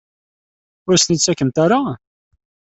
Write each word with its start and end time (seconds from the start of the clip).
Ur 0.87 0.93
as-ten-id-tettakemt 0.95 1.57
ara? 1.65 1.81